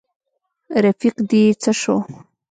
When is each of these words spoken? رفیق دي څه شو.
رفیق 0.85 1.15
دي 1.29 1.43
څه 1.61 1.71
شو. 1.81 1.97